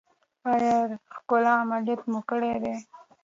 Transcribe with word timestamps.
ایا 0.51 0.77
ښکلا 1.15 1.53
عملیات 1.63 2.01
مو 2.11 2.19
کړی 2.29 2.53
دی؟ 2.63 2.73